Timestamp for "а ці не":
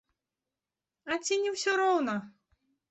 1.11-1.55